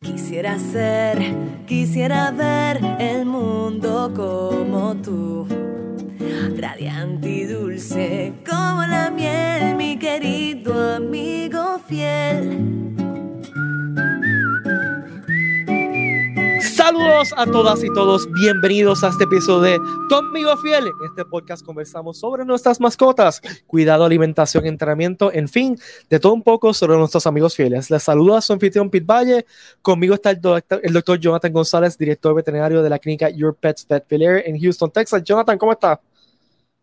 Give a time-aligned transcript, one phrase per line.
[0.00, 1.18] Quisiera ser,
[1.66, 5.46] quisiera ver el mundo como tú,
[6.56, 12.97] radiante y dulce como la miel, mi querido amigo fiel.
[16.88, 19.78] Saludos a todas y todos, bienvenidos a este episodio de
[20.08, 20.86] Tu amigo fiel.
[20.86, 25.78] En este podcast conversamos sobre nuestras mascotas, cuidado, alimentación, entrenamiento, en fin,
[26.08, 27.90] de todo un poco sobre nuestros amigos fieles.
[27.90, 29.44] Les saluda su anfitrión Pete Valle.
[29.82, 33.86] Conmigo está el doctor, el doctor Jonathan González, director veterinario de la clínica Your Pets
[33.86, 35.22] Vet Filier en Houston, Texas.
[35.22, 36.00] Jonathan, ¿cómo está?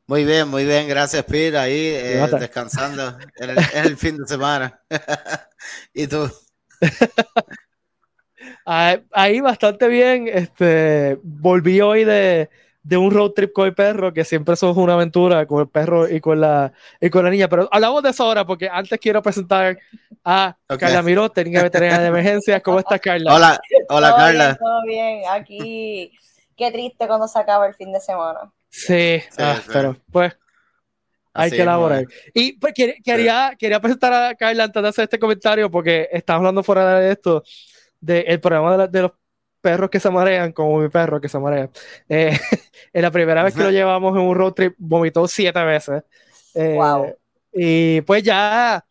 [0.06, 4.80] Muy bien, muy bien, gracias Pete, ahí eh, descansando en el, el fin de semana.
[5.96, 6.30] ¿Y tú?
[8.66, 10.28] Ah, ahí bastante bien.
[10.28, 12.50] Este, volví hoy de,
[12.82, 16.10] de, un road trip con el perro, que siempre son una aventura con el perro
[16.10, 17.48] y con la, y con la niña.
[17.48, 19.78] Pero hablamos de eso ahora, porque antes quiero presentar
[20.24, 22.62] a Carla Miró, técnica veterinaria de emergencias.
[22.64, 23.36] ¿Cómo estás, Carla?
[23.36, 24.46] Hola, hola, todo Carla.
[24.46, 26.12] Bien, todo bien, aquí.
[26.58, 28.52] Qué triste cuando se acaba el fin de semana.
[28.70, 29.70] Sí, sí, ah, sí.
[29.72, 30.34] pero pues
[31.34, 32.06] hay Así que elaborar.
[32.34, 33.58] Y pues quería, sí.
[33.58, 37.44] quería presentar a Carla antes de hacer este comentario, porque estamos hablando fuera de esto
[38.06, 39.12] del programa de, la, de, los
[39.62, 41.70] perros que se marean, como mi perro que se marea.
[42.08, 42.38] Eh,
[42.94, 46.04] en la primera vez que lo llevamos en un road trip, vomitó siete veces.
[46.54, 47.16] Eh, wow.
[47.52, 48.86] Y pues ya,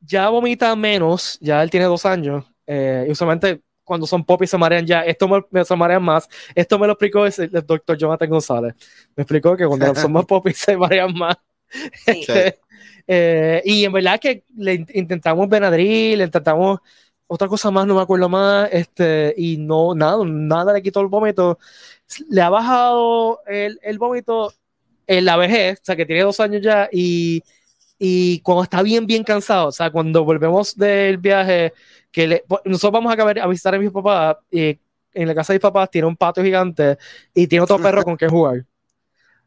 [0.00, 2.44] ya vomita menos, ya él tiene dos años.
[2.66, 6.28] Eh, y usualmente cuando son popis se marean ya, esto me, me, se marean más.
[6.54, 8.74] Esto me lo explicó el, el doctor Jonathan González.
[9.14, 11.36] Me explicó que cuando son más popis se marean más.
[12.04, 12.26] Sí.
[13.06, 16.80] eh, y en verdad que le intentamos Benadryl, le intentamos
[17.26, 21.08] otra cosa más, no me acuerdo más, este, y no, nada, nada le quitó el
[21.08, 21.58] vómito.
[22.30, 24.52] Le ha bajado el, el vómito
[25.06, 27.42] en la vejez, o sea, que tiene dos años ya, y,
[27.98, 31.72] y cuando está bien, bien cansado, o sea, cuando volvemos del viaje,
[32.10, 34.78] que le, nosotros vamos a, acabar, a visitar a mis papás, y
[35.12, 36.98] en la casa de mis papás tiene un patio gigante
[37.34, 38.64] y tiene otro perro con que jugar.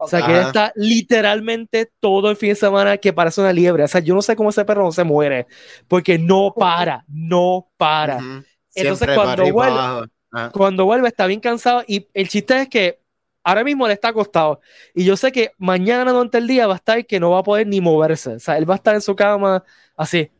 [0.02, 3.84] O sea, que está literalmente todo el fin de semana que parece una liebre.
[3.84, 5.46] O sea, yo no sé cómo ese perro no se muere,
[5.90, 8.18] porque no para, no para.
[8.18, 8.46] Uh -huh.
[8.75, 10.51] Entonces, cuando vuelve, ah.
[10.53, 11.84] cuando vuelve, está bien cansado.
[11.85, 13.01] Y el chiste es que
[13.44, 14.62] ahora mismo le está acostado.
[14.96, 17.44] Y yo sé que mañana durante el día va a estar que no va a
[17.44, 18.35] poder ni moverse.
[18.35, 19.66] O sea, él va a estar en su cama
[19.97, 20.31] así,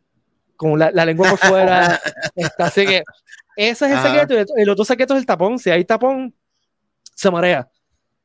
[0.56, 2.00] con la, la lengua por fuera.
[2.34, 3.02] está, así que
[3.56, 4.54] ese es el secreto.
[4.56, 5.58] Y el otro secreto es el tapón.
[5.58, 6.34] Si hay tapón,
[7.14, 7.68] se marea.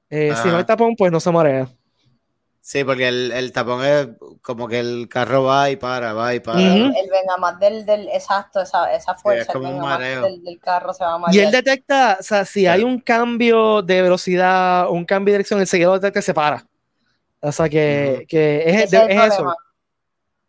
[0.09, 1.67] Eh, si no hay tapón, pues no se marea.
[2.61, 4.07] Sí, porque el, el, tapón es
[4.41, 6.57] como que el carro va y para, va y para.
[6.57, 6.93] Uh -huh.
[6.99, 10.91] El, venga más del, del, exacto, esa, esa fuerza, sí, el venga del, del, carro
[10.91, 11.35] se va a marear.
[11.35, 12.67] Y él detecta, o sea, si sí.
[12.67, 16.65] hay un cambio de velocidad, un cambio de dirección, el seguidor detecta se para.
[17.39, 18.27] O sea que, uh -huh.
[18.27, 19.55] que es, Ese es, es eso.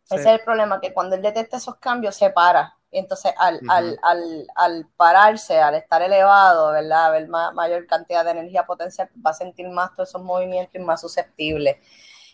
[0.08, 0.28] Ese sí.
[0.28, 2.75] es el problema, que cuando él detecta esos cambios se para.
[2.90, 3.72] Y entonces al, uh -huh.
[3.72, 7.06] al, al, al, pararse, al estar elevado, ¿verdad?
[7.06, 10.74] A ver ma mayor cantidad de energía potencial, va a sentir más todos esos movimientos
[10.74, 11.80] y más susceptible.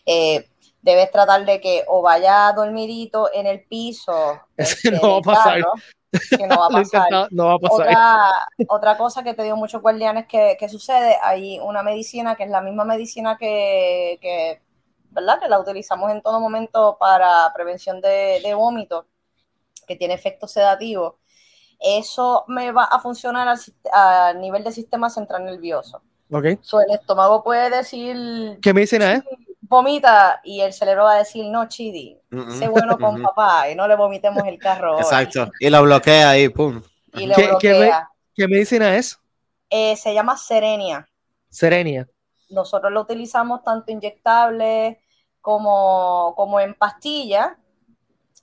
[0.05, 0.47] Eh,
[0.81, 4.39] debes tratar de que o vaya dormidito en el piso.
[4.57, 5.61] Este, no va a pasar.
[5.61, 5.73] Carro,
[6.37, 7.27] que no va a pasar.
[7.31, 7.87] no va a pasar.
[7.87, 12.43] Otra, otra, cosa que te dio muchos guardianes que, que, sucede, hay una medicina que
[12.43, 14.61] es la misma medicina que, que,
[15.09, 15.39] ¿verdad?
[15.39, 19.07] que la utilizamos en todo momento para prevención de, de vómito
[19.93, 21.19] que tiene efecto sedativo,
[21.79, 23.59] eso me va a funcionar al,
[23.91, 26.01] a nivel del sistema central nervioso.
[26.31, 26.57] Okay.
[26.61, 28.57] So, el estómago puede decir...
[28.61, 29.23] ¿Qué medicina es?
[29.61, 33.19] Vomita y el cerebro va a decir, no, Chidi, uh -uh, sé bueno con uh
[33.19, 33.23] -huh.
[33.23, 34.97] papá y no le vomitemos el carro.
[34.99, 36.81] Exacto, y lo bloquea ahí, pum.
[37.13, 38.09] Y lo ¿Qué, bloquea.
[38.35, 39.19] ¿qué, ¿Qué, medicina es?
[39.69, 41.07] Eh, se llama Serenia.
[41.49, 42.07] Serenia.
[42.49, 45.01] Nosotros lo utilizamos tanto inyectable
[45.41, 47.57] como, como en pastilla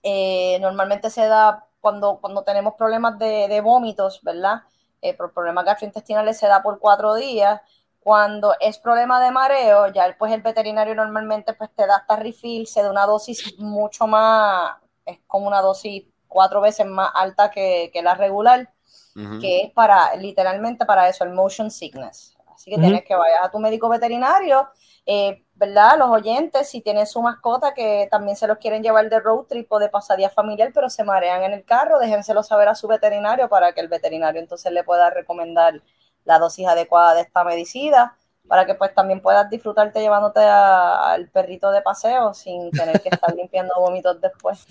[0.03, 4.63] eh, normalmente se da cuando, cuando tenemos problemas de, de vómitos, ¿verdad?
[5.03, 7.61] Eh, por problemas gastrointestinales se da por cuatro días.
[8.03, 12.67] Cuando es problema de mareo, ya pues el veterinario normalmente pues te da hasta refill,
[12.67, 14.73] se da una dosis mucho más,
[15.05, 18.73] es como una dosis cuatro veces más alta que, que la regular,
[19.17, 19.41] uh -huh.
[19.41, 22.39] que es para, literalmente para eso, el motion sickness.
[22.55, 22.83] Así que uh -huh.
[22.85, 24.69] tienes que vayas a tu médico veterinario,
[25.07, 25.99] eh, ¿verdad?
[25.99, 29.71] Los oyentes, si tienen su mascota que también se los quieren llevar de road trip
[29.73, 33.49] o de pasadía familiar, pero se marean en el carro, déjenselo saber a su veterinario
[33.49, 35.83] para que el veterinario entonces le pueda recomendar
[36.25, 38.17] la dosis adecuada de esta medicina
[38.51, 43.33] para que pues también puedas disfrutarte llevándote al perrito de paseo sin tener que estar
[43.33, 44.67] limpiando vómitos después.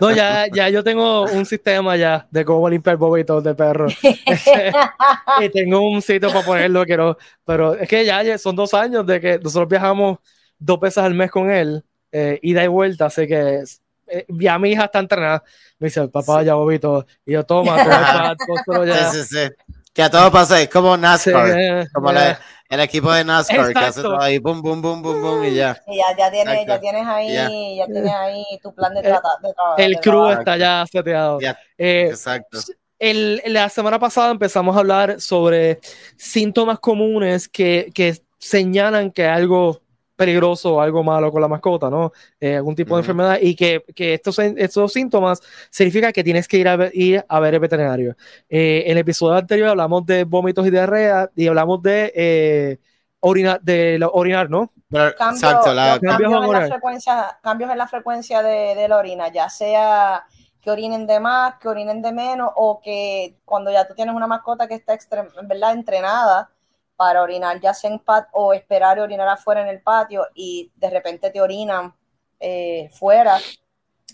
[0.00, 3.88] No, ya, ya yo tengo un sistema ya de cómo limpiar vómitos de perro.
[5.40, 9.20] y tengo un sitio para ponerlo, quiero, pero es que ya, son dos años de
[9.20, 10.18] que nosotros viajamos
[10.56, 13.64] dos veces al mes con él, eh, ida y vuelta, así que
[14.06, 15.42] eh, ya mi hija está entrenada.
[15.80, 17.04] Me dice, papá, ya vomito.
[17.26, 19.10] Y yo, toma, toma, toma, ya.
[19.10, 19.72] Sí, sí, sí.
[19.92, 21.88] Que a todo pasa, es como NASCAR.
[21.92, 22.12] como
[22.68, 25.80] el equipo de NASCAR que hace todo ahí, boom, boom, boom, boom, boom, y ya.
[25.86, 29.76] Y ya, ya, tienes, ya tienes ahí, ya tienes ahí tu plan de, trabajo.
[29.76, 31.38] El crew está ya seteado.
[31.76, 32.58] Eh, Exacto.
[32.98, 35.80] El, la semana pasada empezamos a hablar sobre
[36.16, 39.83] síntomas comunes que, que señalan que algo
[40.16, 42.12] peligroso o algo malo con la mascota, ¿no?
[42.40, 45.40] Eh, algún tipo de enfermedad y que, que, estos, estos síntomas
[45.70, 48.16] significa que tienes que ir a ver, ir a ver el veterinario.
[48.48, 52.78] Eh, en el episodio anterior hablamos de vómitos y diarrea y hablamos de eh,
[53.20, 54.72] orinar, de orinar, ¿no?
[54.90, 60.24] Exacto, cambios, en la frecuencia, cambios en la frecuencia de, de la orina, ya sea
[60.60, 64.26] que orinen de más, que orinen de menos, o que cuando ya tú tienes una
[64.26, 66.50] mascota que está en verdad entrenada
[66.96, 70.90] para orinar ya sea en patio o esperar orinar afuera en el patio y de
[70.90, 71.94] repente te orinan
[72.40, 73.38] eh, fuera.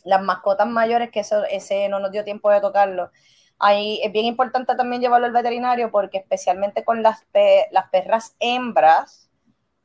[0.04, 3.10] Las mascotas mayores, que eso, ese no nos dio tiempo de tocarlo.
[3.58, 7.26] Ahí es bien importante también llevarlo al veterinario porque especialmente con las,
[7.70, 9.28] las perras hembras,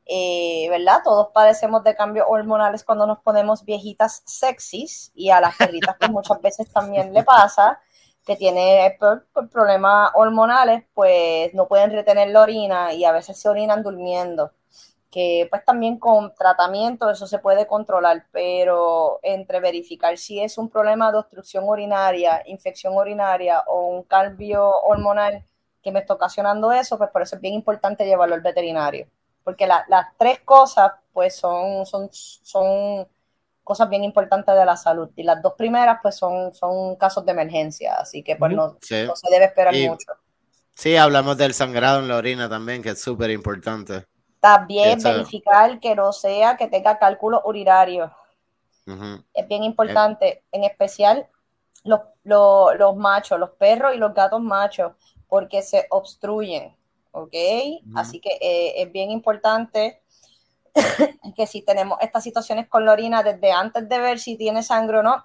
[0.06, 1.02] eh, ¿verdad?
[1.04, 6.10] Todos padecemos de cambios hormonales cuando nos ponemos viejitas sexys y a las perritas pues
[6.10, 7.80] muchas veces también le pasa
[8.26, 8.98] que tiene
[9.52, 14.50] problemas hormonales, pues no pueden retener la orina y a veces se orinan durmiendo.
[15.10, 20.68] Que pues también con tratamiento eso se puede controlar, pero entre verificar si es un
[20.68, 25.44] problema de obstrucción urinaria, infección urinaria o un cambio hormonal
[25.80, 29.06] que me está ocasionando eso, pues por eso es bien importante llevarlo al veterinario.
[29.44, 29.84] Porque las
[30.18, 33.06] tres cosas pues son, son, son
[33.66, 35.10] cosas bien importantes de la salud.
[35.16, 39.08] Y las dos primeras, pues, son, son casos de emergencia, así que pues no, se
[39.28, 40.12] debe esperar mucho.
[40.72, 44.06] Sí, hablamos del sangrado en la orina también, que es súper importante.
[44.38, 48.14] También verificar que no sea que tenga cálculo urinario.
[49.34, 51.26] Es bien importante, en especial
[51.82, 54.92] los, los, machos, los perros y los gatos machos,
[55.26, 56.72] porque se obstruyen,
[57.10, 57.34] ¿ok?
[57.96, 60.02] Así que eh, es bien importante
[61.36, 64.98] que si tenemos estas situaciones con la orina, desde antes de ver si tiene sangre
[64.98, 65.24] o no,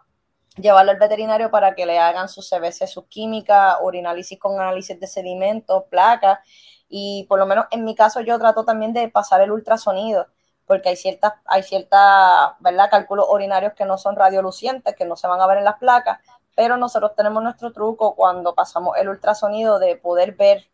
[0.57, 5.07] llevarlo al veterinario para que le hagan sus CBC, sus químicas, urinálisis con análisis de
[5.07, 6.39] sedimentos, placas.
[6.89, 10.27] Y por lo menos en mi caso yo trato también de pasar el ultrasonido,
[10.65, 12.89] porque hay ciertas, hay ciertas, ¿verdad?
[12.89, 16.19] Cálculos urinarios que no son radiolucientes, que no se van a ver en las placas,
[16.55, 20.69] pero nosotros tenemos nuestro truco cuando pasamos el ultrasonido de poder ver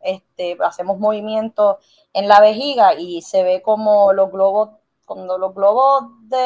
[0.00, 1.76] este, hacemos movimientos
[2.12, 4.70] en la vejiga y se ve como los globos,
[5.04, 6.36] cuando los globos de,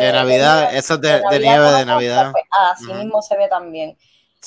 [0.00, 2.32] de Navidad, esos de, nieve de Navidad.
[2.32, 3.96] Pues, así mismo se ve también.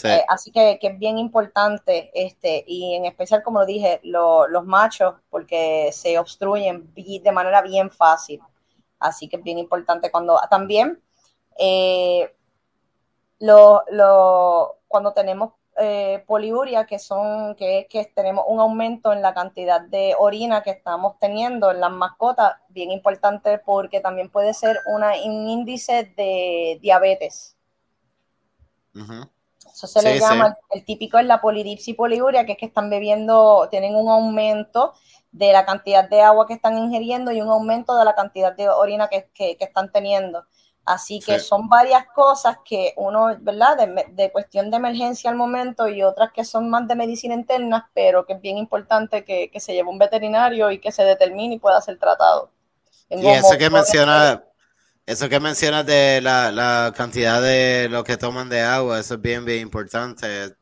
[0.03, 4.65] Eh, así que, que, es bien importante, este, y en especial, como lo dije, los
[4.65, 8.41] machos, porque se obstruyen de manera bien fácil.
[8.99, 11.01] Así que es bien importante cuando también
[11.57, 12.33] eh,
[13.39, 19.33] lo, lo, cuando tenemos eh, poliuria, que son que, que tenemos un aumento en la
[19.33, 24.79] cantidad de orina que estamos teniendo en las mascotas, bien importante porque también puede ser
[24.87, 27.57] una, un índice de diabetes.
[28.93, 32.89] Eso se le llama, el, típico es la polidipsia y poliuria, que es que están
[32.89, 34.93] bebiendo, tienen un aumento
[35.33, 38.69] de la cantidad de agua que están ingiriendo y un aumento de la cantidad de
[38.69, 40.45] orina que, que están teniendo.
[40.85, 43.75] Así que son varias cosas que uno, ¿verdad?
[44.11, 48.25] De, cuestión de emergencia al momento y otras que son más de medicina interna, pero
[48.25, 51.81] que es bien importante que, se lleve un veterinario y que se determine y pueda
[51.81, 52.51] ser tratado.
[53.09, 54.43] y eso que menciona,
[55.07, 59.43] eso que mencionas de la, cantidad de lo que toman de agua, eso es bien,
[59.43, 60.55] bien importante.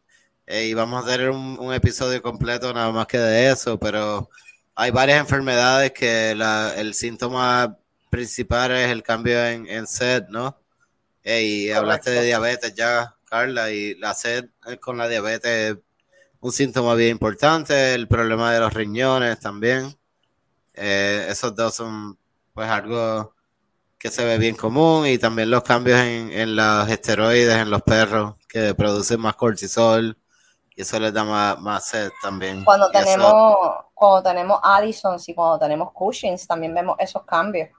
[0.46, 4.30] Eh, y vamos a tener un, un, episodio completo nada más que de eso, pero
[4.76, 7.78] hay varias enfermedades que la, el síntoma
[8.14, 10.56] principal es el cambio en, en sed, ¿no?
[11.26, 15.78] y hablaste de diabetes ya, Carla, y la sed con la diabetes es
[16.42, 19.98] un síntoma bien importante, el problema de los riñones también.
[20.76, 22.18] Eh, esos dos son
[22.54, 23.34] pues algo
[23.98, 27.82] que se ve bien común y también los cambios en, en los esteroides en los
[27.82, 30.16] perros que producen más cortisol
[30.76, 31.24] y eso les da
[31.56, 32.64] más, sed también.
[32.64, 33.56] Cuando tenemos,
[33.94, 37.70] cuando tenemos Addison y cuando tenemos Cushing's también vemos esos cambios.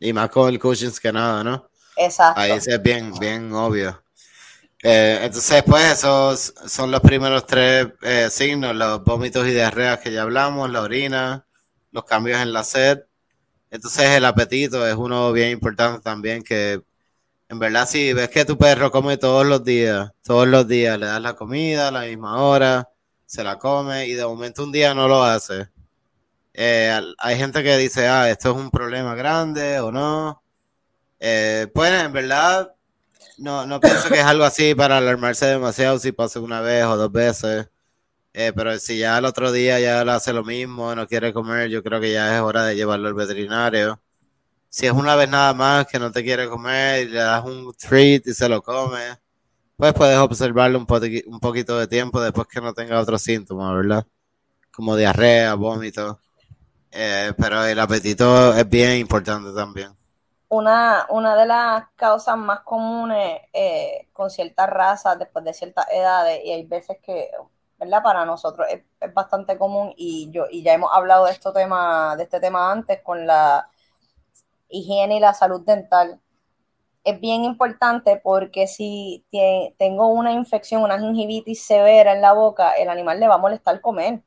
[0.00, 1.68] Y más con el Cushing's que nada, ¿no?
[1.96, 2.40] Exacto.
[2.40, 4.02] Ahí es bien, bien obvio.
[4.82, 10.12] Eh, entonces, pues, esos son los primeros tres eh, signos: los vómitos y diarreas que
[10.12, 11.46] ya hablamos, la orina,
[11.92, 13.00] los cambios en la sed.
[13.70, 16.42] Entonces, el apetito es uno bien importante también.
[16.42, 16.82] Que
[17.48, 21.06] en verdad, si ves que tu perro come todos los días, todos los días le
[21.06, 22.88] das la comida a la misma hora,
[23.24, 25.68] se la come y de momento un día no lo hace
[26.58, 30.42] eh, hay gente que dice, ah, esto es un problema grande o no.
[31.20, 32.74] Eh, pues en verdad,
[33.38, 36.96] no, no pienso que es algo así para alarmarse demasiado si pasa una vez o
[36.96, 37.68] dos veces.
[38.32, 41.68] Eh, pero si ya el otro día ya le hace lo mismo, no quiere comer,
[41.70, 44.00] yo creo que ya es hora de llevarlo al veterinario.
[44.70, 47.74] Si es una vez nada más que no te quiere comer y le das un
[47.74, 49.18] treat y se lo come,
[49.76, 50.86] pues puedes observarlo un,
[51.26, 54.06] un poquito de tiempo después que no tenga otros síntomas, ¿verdad?
[54.72, 56.20] Como diarrea, vómito.
[56.98, 59.90] Eh, pero el apetito es bien importante también.
[60.48, 66.40] Una, una de las causas más comunes eh, con ciertas razas después de ciertas edades,
[66.44, 67.30] y hay veces que,
[67.78, 68.02] ¿verdad?
[68.02, 72.16] Para nosotros es, es, bastante común, y yo, y ya hemos hablado de este tema,
[72.16, 73.68] de este tema antes con la
[74.68, 76.20] higiene y la salud dental
[77.06, 79.24] es bien importante porque si
[79.78, 83.80] tengo una infección, una gingivitis severa en la boca, el animal le va a molestar
[83.80, 84.22] comer.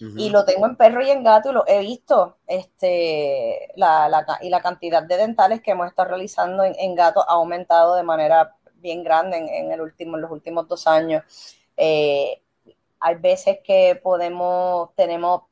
[0.00, 2.38] Y lo tengo en perro y en gato y lo he visto.
[2.46, 7.94] Este, la, y la cantidad de dentales que hemos estado realizando en, gato ha aumentado
[7.94, 11.22] de manera bien grande en, el último, en los últimos dos años.
[11.76, 12.42] Eh,
[13.00, 15.42] hay veces que podemos, tenemos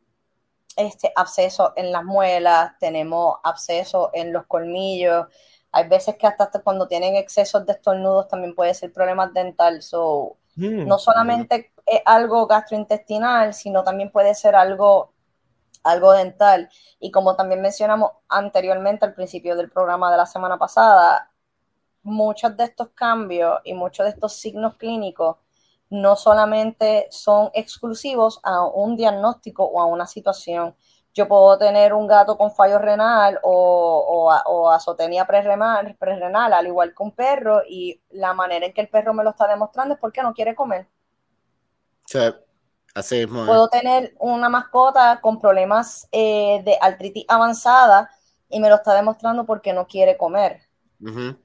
[0.76, 5.26] este absceso en las muelas, tenemos absceso en los colmillos,
[5.72, 9.82] hay veces que hasta cuando tienen excesos de estornudos también puede ser problemas dental.
[9.82, 11.72] So, mm, no solamente
[12.04, 15.12] algo gastrointestinal, sino también puede ser algo,
[15.82, 16.70] algo dental.
[17.00, 21.30] Y como también mencionamos anteriormente al principio del programa de la semana pasada,
[22.02, 25.37] muchos de estos cambios y muchos de estos signos clínicos
[25.90, 30.75] no solamente son exclusivos a un diagnóstico o a una situación,
[31.14, 36.94] yo puedo tener un gato con fallo renal o, o, azotenia prerenal, prerenal, al igual
[36.94, 40.00] que un perro, y la manera en que el perro me lo está demostrando es
[40.00, 40.88] porque no quiere comer.
[42.94, 43.26] Así es.
[43.26, 48.11] Puedo tener una mascota con problemas eh, de artritis avanzada
[48.49, 50.61] y me lo está demostrando porque no quiere comer.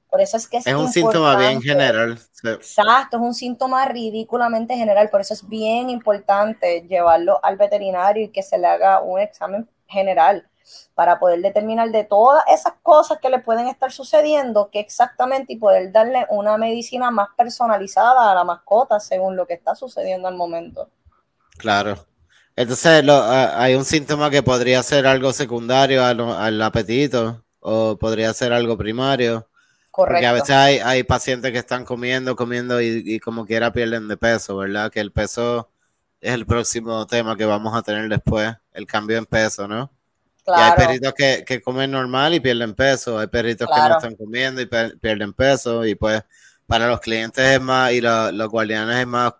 [0.08, 2.16] Por eso es que es, un síntoma bien general.
[2.44, 5.10] Exacto, es un síntoma ridículamente general.
[5.10, 9.68] Por eso es bien importante llevarlo al veterinario y que se le haga un examen
[9.88, 10.47] general
[10.94, 15.56] para poder determinar de todas esas cosas que le pueden estar sucediendo, que exactamente y
[15.56, 20.34] poder darle una medicina más personalizada a la mascota según lo que está sucediendo al
[20.34, 20.90] momento.
[21.56, 21.96] Claro.
[22.56, 28.76] Entonces, hay un síntoma que podría ser algo secundario al apetito o podría ser algo
[28.76, 29.48] primario.
[29.92, 34.16] Porque a veces hay, hay pacientes que están comiendo, comiendo y, como quiera pierden de
[34.16, 34.92] peso, ¿verdad?
[34.92, 35.70] Que el peso
[36.20, 39.90] es el próximo tema que vamos a tener después, el cambio en peso, ¿no?
[40.48, 40.62] Claro.
[40.62, 44.16] Y hay perritos que, que, comen normal y pierden peso, hay perritos que no están
[44.16, 46.22] comiendo y pierden peso, y pues
[46.66, 49.34] para los clientes es más, y los guardianes es más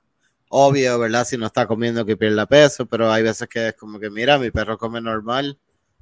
[0.51, 1.25] obvio, ¿verdad?
[1.25, 4.37] Si no está comiendo que pierda peso, pero hay veces que es como que, mira,
[4.37, 5.59] mi perro come normal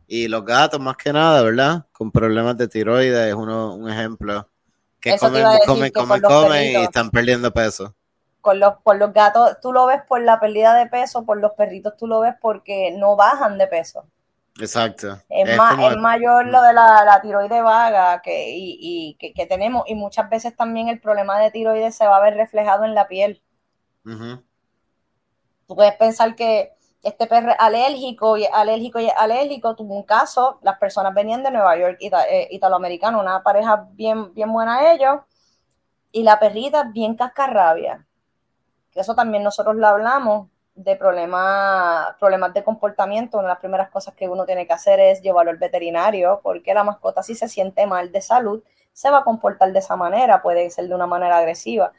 [0.08, 1.86] y los gatos, más que nada, ¿verdad?
[1.92, 4.48] Con problemas de tiroides, es uno, un ejemplo.
[4.98, 7.94] Que comen, comen, comen, comen y están perdiendo peso.
[8.40, 11.52] Con los, por los gatos, tú lo ves por la pérdida de peso, por los
[11.52, 14.04] perritos tú lo ves porque no bajan de peso.
[14.60, 15.18] Exacto.
[15.28, 19.84] Es, es, mayor lo de la, la tiroides vaga que, y, y que, que, tenemos,
[19.86, 23.06] y muchas veces también el problema de tiroides se va a ver reflejado en la
[23.06, 23.42] piel.
[25.66, 26.72] Tú puedes pensar que
[27.02, 29.74] este perro es alérgico y alérgico y alérgico.
[29.76, 34.52] Tuvo un caso, las personas venían de Nueva York, eh, italoamericano, una pareja bien, bien
[34.52, 35.20] buena ellos,
[36.12, 38.06] y la perrita bien cascarrabia.
[38.90, 43.38] Que eso también nosotros lo hablamos de problemas, problemas de comportamiento.
[43.38, 46.74] Una de las primeras cosas que uno tiene que hacer es llevarlo al veterinario, porque
[46.74, 50.42] la mascota si se siente mal de salud, se va a comportar de esa manera,
[50.42, 51.92] puede ser de una manera agresiva.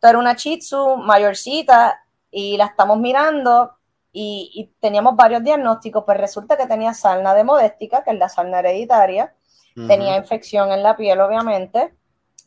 [0.00, 3.72] Pero una Chitsu mayorcita y la estamos mirando
[4.12, 8.58] y, teníamos varios diagnósticos, pues resulta que tenía sarna de modéstica, que es la sarna
[8.60, 9.34] hereditaria,
[9.86, 11.94] tenía infección en la piel, obviamente,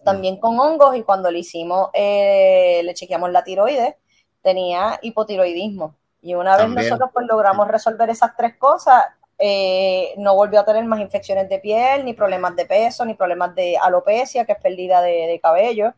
[0.03, 3.95] también con hongos, y cuando le hicimos, eh, le chequeamos la tiroides,
[4.43, 5.95] tenía hipotiroidismo.
[6.21, 9.03] Y una vez nosotros pues logramos resolver esas tres cosas,
[9.39, 13.55] eh, no volvió a tener más infecciones de piel, ni problemas de peso, ni problemas
[13.55, 15.93] de alopecia, que es pérdida de, cabello,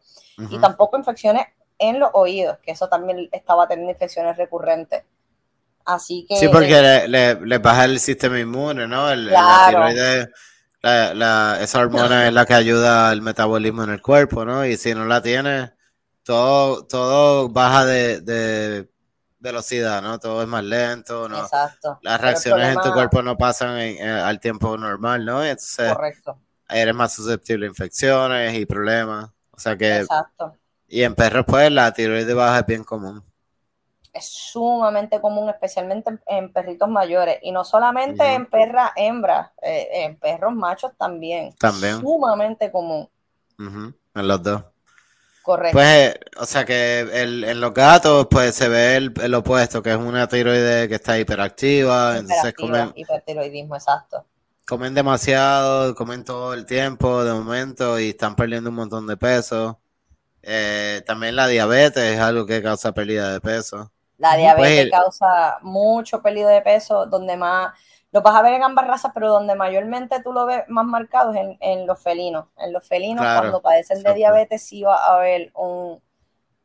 [0.49, 1.45] y tampoco infecciones
[1.77, 5.03] en los oídos, que eso también estaba teniendo infecciones recurrentes.
[5.85, 6.37] Así que.
[6.37, 9.11] Sí, porque le, le, baja el sistema inmune, ¿no?
[9.11, 10.29] El, La tiroides,
[10.81, 14.65] la, esa hormona es la que ayuda al metabolismo en el cuerpo, ¿no?
[14.65, 15.74] Y si no la tiene,
[16.25, 18.89] todo, todo baja de,
[19.39, 20.19] velocidad, ¿no?
[20.19, 21.43] Todo es más lento, ¿no?
[21.43, 21.99] Exacto.
[22.01, 25.43] Las reacciones en tu cuerpo no pasan al tiempo normal, ¿no?
[25.43, 26.39] Entonces, Correcto.
[26.67, 29.29] eres más susceptible a infecciones y problemas.
[29.51, 29.99] O sea que.
[29.99, 30.55] Exacto.
[30.87, 33.23] Y en perros, pues, la tiroides baja es bien común
[34.15, 40.17] es sumamente común, especialmente en, perritos mayores, y no solamente en perras hembras, eh, en
[40.17, 41.53] perros machos también.
[41.59, 41.99] También.
[41.99, 43.09] Sumamente común.
[43.59, 44.63] en los dos.
[45.45, 45.77] Correcto.
[45.77, 49.91] Pues, o sea que el- en los gatos, pues se ve el, el opuesto, que
[49.91, 54.25] es una tiroide que está hiperactiva, entonces comen, hipertiroidismo, exacto.
[54.67, 59.79] comen demasiado, comen todo el tiempo de momento y están perdiendo un montón de peso.
[60.41, 63.91] Eh, también la diabetes es algo que causa pérdida de peso.
[64.17, 64.37] La Ujú.
[64.39, 67.73] diabetes Pues- causa mucho pérdida de peso, donde más,
[68.15, 71.33] lo vas a ver en ambas razas, pero donde mayormente tú lo ves más marcado
[71.33, 72.45] es en, en los felinos.
[72.57, 76.01] En los felinos, Claro, cuando padecen de diabetes, sí va a haber un,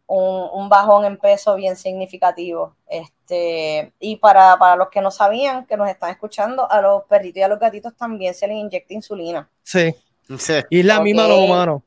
[0.07, 2.77] un, un bajón en peso bien significativo.
[2.87, 7.39] Este, y para, para los que no sabían, que nos están escuchando, a los perritos
[7.39, 9.51] y a los gatitos también se les inyecta insulina.
[9.65, 9.93] Sí.
[10.39, 10.55] Sí.
[10.71, 11.83] Y es la misma a los humanos.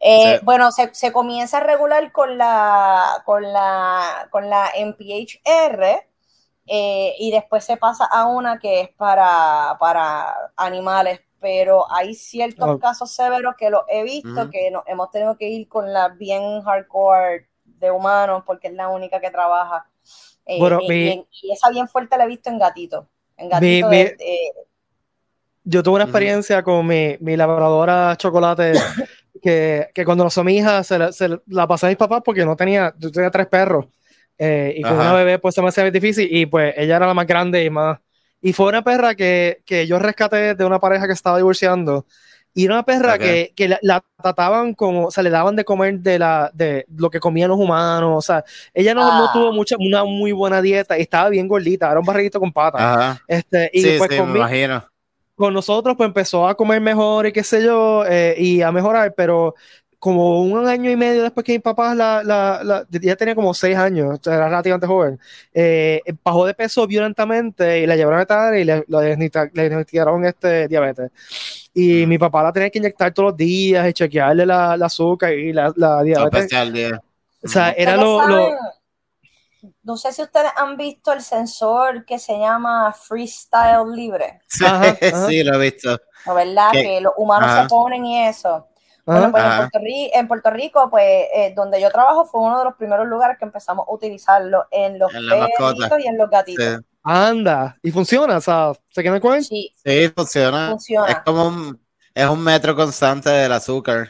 [0.00, 0.44] Eh, Sí.
[0.44, 6.04] Bueno, se, se comienza a regular con la, con la, con la MPHR
[6.66, 12.68] eh, y después se pasa a una que es para, para animales, pero hay ciertos
[12.68, 12.78] Oh.
[12.78, 16.62] casos severos que los he visto que nos hemos tenido que ir con la bien
[16.62, 19.86] hardcore de humanos porque es la única que trabaja.
[20.46, 23.08] Eh, Bueno, y, mi- y en- y esa bien fuerte la he visto en gatito.
[23.36, 24.52] En gatito mi- de- de-
[25.64, 28.72] Yo tuve una experiencia con mi, mi labradora chocolate
[29.42, 32.44] que, que cuando nació mi hija se la, se la pasé a mis papás porque
[32.44, 33.86] no tenía, yo tenía tres perros
[34.38, 35.02] eh, y con Ajá.
[35.02, 37.70] una bebé pues se me hacía difícil y pues ella era la más grande y
[37.70, 37.98] más...
[38.40, 42.06] Y fue una perra que, que yo rescaté de una pareja que estaba divorciando
[42.54, 43.20] y era una perra Ok.
[43.20, 46.84] que, que la, la trataban como, o sea, le daban de comer de, la, de
[46.96, 49.32] lo que comían los humanos, o sea, ella no, no Ah.
[49.32, 52.90] tuvo mucha, una muy buena dieta y estaba bien gordita, era un barriguito con patas.
[53.26, 54.86] Este, y Sí, pues sí, con me mi- imagino.
[55.34, 59.14] con nosotros pues empezó a comer mejor y qué sé yo, eh, y a mejorar,
[59.16, 59.54] pero
[60.02, 63.54] como un año y medio después que mi papá la, la, la- ya tenía como
[63.54, 65.20] seis años, o sea, era relativamente joven,
[65.54, 69.62] eh, bajó de peso violentamente y la llevaron a veterinaria y le, le diagnostica- le
[69.68, 71.12] diagnosticaron este diabetes.
[71.72, 72.08] Y Mm.
[72.08, 75.52] mi papá la tenía que inyectar todos los días y chequearle la, la azúcar y
[75.52, 76.40] la, diabetes.
[76.40, 77.00] especial día.
[77.44, 78.56] O sea, era Ustedes lo,
[79.84, 84.96] No sé si ustedes han visto el sensor que se llama Freestyle Libre, Sí, Ajá,
[85.00, 85.26] ajá.
[85.28, 85.96] sí, lo he visto.
[86.26, 86.72] ¿no verdad?
[86.72, 87.62] Que- Que los humanos ajá.
[87.62, 88.66] se ponen y eso.
[89.04, 89.56] Bueno, pues en.
[89.56, 93.06] Puerto, Ri- en Puerto Rico, pues eh, donde yo trabajo fue uno de los primeros
[93.08, 96.80] lugares que empezamos a utilizarlo en los En perritos y en los Sí, gatitos.
[97.02, 99.42] anda, y funciona, o sea, ¿se quedan cuenta?
[99.44, 100.68] Sí, sí, funciona.
[100.70, 101.08] Funciona.
[101.08, 101.80] Es como un,
[102.14, 104.08] es un metro constante del azúcar.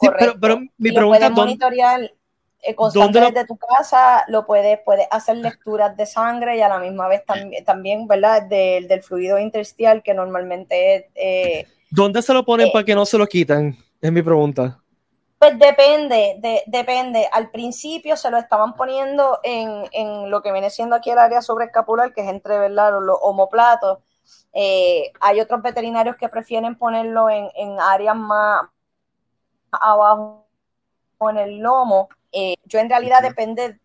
[0.00, 2.12] Sí, pero, pero mi Y lo pregunta puedes es, ¿dónde- monitorear
[2.60, 6.68] eh, constante lo- desde tu casa, lo puedes, puedes hacer lecturas de sangre y a
[6.68, 8.42] la misma vez también, también ¿verdad?
[8.42, 11.04] Del, del fluido intersticial que normalmente es...
[11.16, 12.70] eh, ¿dónde se lo ponen Eh.
[12.72, 13.76] para que no se lo quiten?
[14.00, 14.82] Es mi pregunta.
[15.38, 17.28] Pues depende, de- depende.
[17.32, 21.42] Al principio se lo estaban poniendo en, en lo que viene siendo aquí el área
[21.42, 22.92] sobreescapular, que es entre ¿verdad?
[22.92, 23.98] los, los omoplatos.
[24.52, 28.62] Eh, hay otros veterinarios que prefieren ponerlo en, en áreas más
[29.72, 30.46] abajo
[31.18, 32.08] o en el lomo.
[32.32, 33.80] Eh, yo en realidad depende,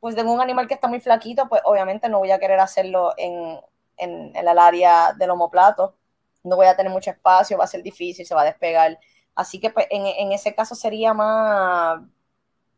[0.00, 3.12] pues de un animal que está muy flaquito, pues obviamente no voy a querer hacerlo
[3.16, 3.60] en,
[3.98, 5.96] en, en el área del omoplato.
[6.44, 8.98] No voy a tener mucho espacio, va a ser difícil, se va a despegar.
[9.34, 12.02] Así que pues, en, ese caso sería más,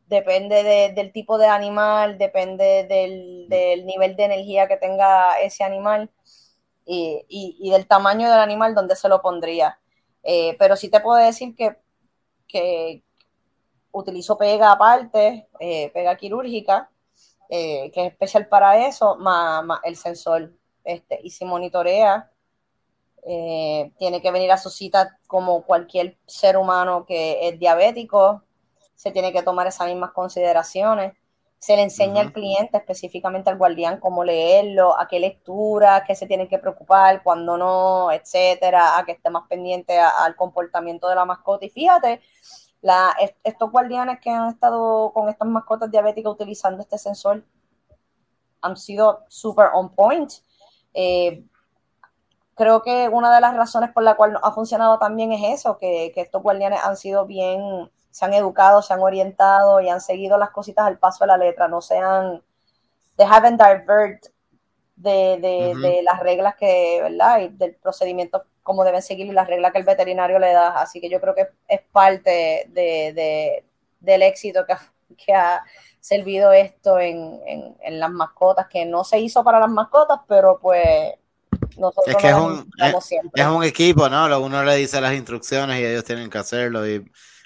[0.06, 6.10] depende de- del tipo de animal, depende del, nivel de energía que tenga ese animal
[6.86, 9.78] y, del tamaño del animal donde se lo pondría.
[10.22, 11.76] Eh, pero sí te puedo decir que,
[12.48, 13.04] que
[13.92, 16.90] utilizo pega aparte, eh, pega quirúrgica,
[17.50, 20.52] eh, que es especial para eso, más, más el sensor.
[20.84, 22.30] Este, y si monitorea,
[23.26, 28.42] eh, tiene que venir a su cita como cualquier ser humano que es diabético,
[28.94, 31.14] se tiene que tomar esas mismas consideraciones.
[31.58, 36.26] Se le enseña al cliente, específicamente al guardián, cómo leerlo, a qué lectura, qué se
[36.26, 41.14] tienen que preocupar, cuándo no, etcétera, a que esté más pendiente a- al comportamiento de
[41.14, 41.64] la mascota.
[41.64, 42.20] Y fíjate,
[42.82, 47.42] la, est- estos guardianes que han estado con estas mascotas diabéticas utilizando este sensor
[48.60, 50.30] han sido super on point.
[50.92, 51.44] Eh,
[52.54, 56.12] creo que una de las razones por la cual ha funcionado también es eso, que,
[56.14, 60.38] que estos guardianes han sido bien, se han educado, se han orientado y han seguido
[60.38, 62.42] las cositas al paso de la letra, no se han,
[63.16, 64.26] they haven't divert
[64.96, 65.80] de, de, Ujú.
[65.80, 67.40] de las reglas que, ¿verdad?
[67.40, 70.80] Y del procedimiento como deben seguir y las reglas que el veterinario le da.
[70.80, 73.64] Así que yo creo que es parte de, de-
[74.00, 74.80] del éxito que ha,
[75.16, 75.64] que ha
[76.00, 80.58] servido esto en, en- en las mascotas, que no se hizo para las mascotas, pero
[80.60, 81.14] pues
[81.76, 83.42] nosotros Es que es un- siempre.
[83.42, 84.40] Es un equipo, ¿no?
[84.40, 86.86] Uno le dice las instrucciones y ellos tienen que hacerlo.
[86.88, 87.04] Y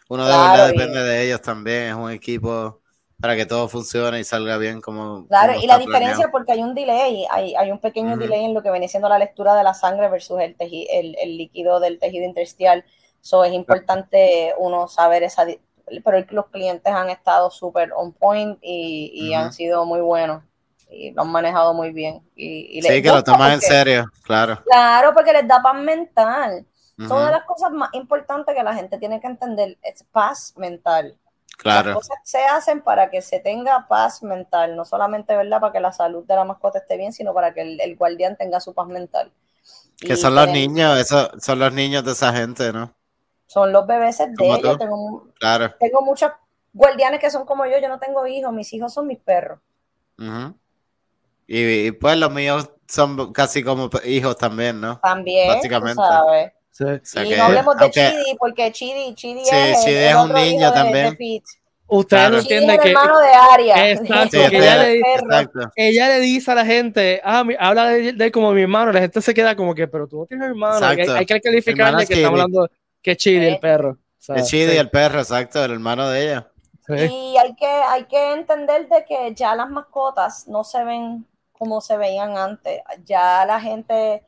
[0.08, 1.88] uno de Claro, verdad y- depende de ellos también.
[1.90, 2.82] Es un equipo
[3.20, 5.26] para que todo funcione y salga bien como.
[5.28, 6.32] Claro, como y la diferencia planeado.
[6.32, 9.18] porque hay un delay, hay, hay un pequeño delay en lo que viene siendo la
[9.18, 12.84] lectura de la sangre versus el, teji- el, el líquido del tejido intersticial.
[13.20, 15.46] So es importante uno saber esa,
[16.04, 20.42] pero los clientes han estado súper on point y, y han sido muy buenos
[20.90, 22.22] y lo han manejado muy bien.
[22.34, 24.62] Y, sí, que lo toman en serio, claro.
[24.64, 26.66] Claro, porque les da paz mental.
[27.06, 31.16] Todas las cosas más importantes que la gente tiene que entender es paz mental.
[31.56, 31.90] Claro.
[31.90, 35.80] Las cosas se hacen para que se tenga paz mental, no solamente, ¿verdad?, para que
[35.80, 38.88] la salud de la mascota esté bien, sino para que el, guardián tenga su paz
[38.88, 39.32] mental.
[39.96, 42.92] Que son los niños, eso, son los niños de esa gente, ¿no?
[43.46, 44.78] Son los bebés de ellos.
[44.78, 45.74] Tengo, claro.
[45.78, 46.30] tengo muchos
[46.72, 49.60] guardianes que son como yo, yo no tengo hijos, mis hijos son mis perros.
[51.48, 55.00] Y, pues los míos son casi como hijos también, ¿no?
[55.02, 56.02] También, Básicamente.
[56.70, 57.14] sabes.
[57.26, 61.18] Y no hablemos de Chidi, porque Chidi, Chidi es, Chidi es un niño también.
[61.90, 62.90] Usted no entiende que.
[62.90, 63.90] hermano de Aria.
[63.90, 65.02] Exacto, que ella, le,
[65.74, 68.92] ella, le, dice a la gente, ah, habla de, él como mi hermano.
[68.92, 70.86] La gente se queda como que, pero tú no tienes hermano.
[70.86, 72.68] Hay, hay, que calificarle que estamos hablando
[73.00, 73.96] que es Chidi, el perro.
[74.34, 76.50] es Chidi, el perro, exacto, el hermano de ella.
[76.88, 81.26] Y hay que, hay que entender de que ya las mascotas no se ven
[81.58, 82.82] como se veían antes.
[83.04, 84.24] Ya la gente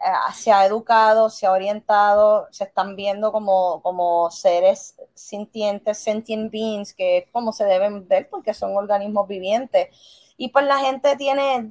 [0.00, 6.52] eh, se ha educado, se ha orientado, se están viendo como, como seres sintientes, sentient
[6.52, 9.88] beings, que es como se deben ver porque son organismos vivientes.
[10.36, 11.68] Y pues la gente tiene,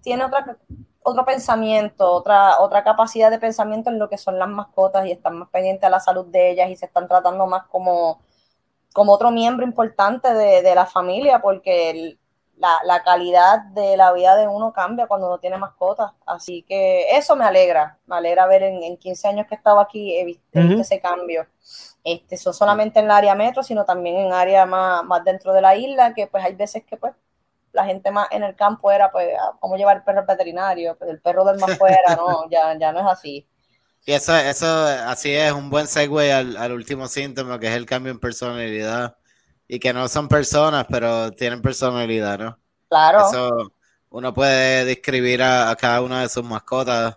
[0.00, 0.56] tiene otra,
[1.02, 5.38] otro pensamiento, otra, otra capacidad de pensamiento en lo que son las mascotas y están
[5.38, 8.22] más pendientes a la salud de ellas y se están tratando más como,
[8.94, 12.18] como otro miembro importante de, de la familia porque el,
[12.56, 16.12] la, calidad de la vida de uno cambia cuando uno tiene mascotas.
[16.26, 19.80] Así que eso me alegra, me alegra ver en, en 15 años que he estado
[19.80, 21.46] aquí, he visto, ese cambio.
[22.04, 25.60] Este, son solamente en el área metro, sino también en área más, más dentro de
[25.60, 27.14] la isla, que pues hay veces que pues
[27.72, 30.96] la gente más en el campo era pues ah, cómo llevar el perro al veterinario,
[30.98, 33.48] pues el perro del más fuera, no, ya, ya no es así.
[34.04, 34.66] Y eso, eso
[35.06, 39.16] así es un buen segue al, al último síntoma, que es el cambio en personalidad
[39.68, 42.58] y que no son personas, pero tienen personalidad, ¿no?
[42.88, 43.28] Claro.
[43.28, 43.72] Eso
[44.10, 47.16] uno puede describir a, cada una de sus mascotas.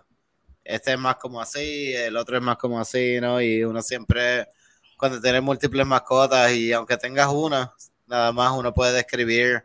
[0.64, 3.40] Este es más como así, el otro es más como así, ¿no?
[3.40, 4.48] Y uno siempre,
[4.96, 7.72] cuando tiene múltiples mascotas y aunque tengas una,
[8.06, 9.64] nada más uno puede describir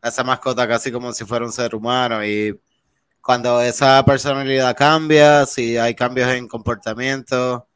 [0.00, 2.60] a esa mascota casi como si fuera un ser humano y
[3.22, 7.68] cuando esa personalidad cambia, si hay cambios en comportamiento,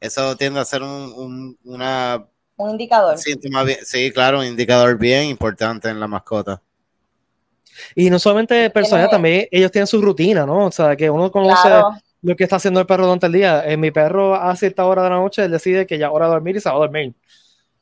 [0.00, 3.16] eso tiende a ser un, una un indicador.
[3.18, 6.60] sí, claro, un indicador bien importante en la mascota.
[7.94, 10.66] Y no solamente personas, también ellos tienen su rutina, ¿no?
[10.66, 11.68] O sea, que uno conoce
[12.22, 13.64] lo que está haciendo el perro durante el día.
[13.66, 16.32] Eh, mi perro a cierta hora de la noche, él decide que ya hora de
[16.32, 17.14] dormir y se va a dormir.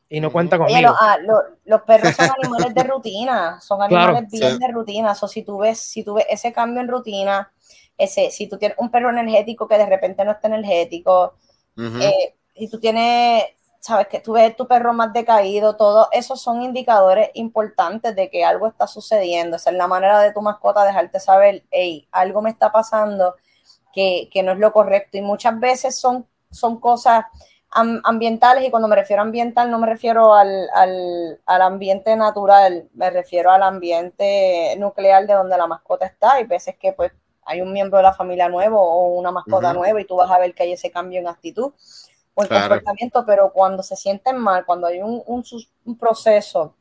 [0.09, 0.95] Y no cuenta conmigo.
[1.01, 1.17] Ah,
[1.65, 5.13] los perros son animales de rutina, son animales bien de rutina.
[5.21, 7.51] O si tú ves, si tú ves ese cambio en rutina,
[7.97, 11.35] ese, si tú tienes un perro energético que de repente no está energético,
[11.77, 13.45] eh, si tú tienes
[13.83, 18.45] sabes que tú ves tu perro más decaído, todo esos son indicadores importantes de que
[18.45, 19.57] algo está sucediendo.
[19.57, 23.35] Esa es la manera de tu mascota dejarte saber, hey, algo me está pasando
[23.93, 25.19] que, no es lo correcto.
[25.19, 27.25] Y muchas veces son, son cosas
[27.71, 30.69] ambientales, y cuando me refiero a ambiental no me refiero al,
[31.47, 36.41] ambiente natural, me refiero al ambiente nuclear de donde la mascota está.
[36.41, 37.11] Y veces que pues
[37.45, 40.39] hay un miembro de la familia nuevo o una mascota nueva y tú vas a
[40.39, 41.73] ver que hay ese cambio en actitud
[42.35, 46.77] o el comportamiento, pero cuando se sienten mal, cuando hay un, un, proceso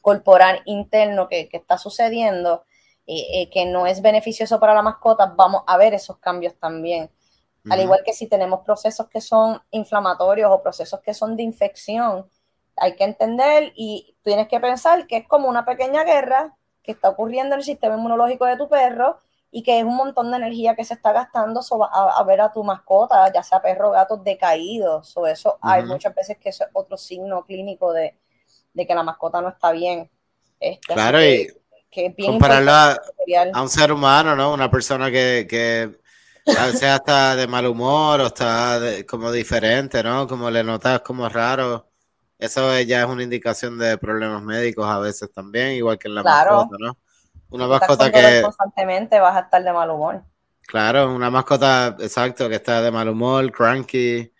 [0.00, 2.64] corporal interno que, que está sucediendo,
[3.06, 7.10] eh, eh, que no es beneficioso para la mascota, vamos a ver esos cambios también.
[7.68, 12.26] Al igual que si tenemos procesos que son inflamatorios o procesos que son de infección,
[12.76, 17.10] hay que entender y tienes que pensar que es como una pequeña guerra que está
[17.10, 19.18] ocurriendo en el sistema inmunológico de tu perro
[19.52, 21.60] y que es un montón de energía que se está gastando
[21.92, 25.16] a, ver a tu mascota, ya sea perro o gato decaídos.
[25.16, 28.16] o eso hay muchas veces que eso es otro signo clínico de,
[28.74, 30.08] que la mascota no está bien.
[30.60, 31.52] Este, claro, y
[32.24, 34.52] compararlo a, un ser humano, ¿no?
[34.52, 35.98] Una persona que, que
[36.56, 40.28] a veces está de mal humor o está como diferente, ¿no?
[40.28, 41.88] Como le notas como raro.
[42.38, 46.22] Eso ya es una indicación de problemas médicos a veces también, igual que en la
[46.22, 46.96] mascota, ¿no?
[47.50, 48.42] Una mascota que.
[48.42, 50.22] Constantemente vas a estar de mal humor.
[50.66, 54.32] Claro, una mascota, exacto, que está de mal humor, cranky,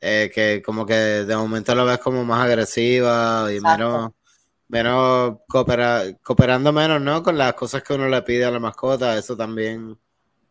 [0.00, 4.12] eh, que como que de momento lo ves como más agresiva y menos,
[4.68, 7.22] menos cooperando menos, ¿no?
[7.22, 9.98] Con las cosas que uno le pide a la mascota, eso también